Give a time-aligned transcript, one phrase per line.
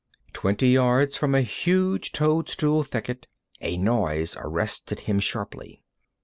[0.33, 3.27] Twenty yards from a huge toadstool thicket
[3.59, 5.83] a noise arrested him sharply.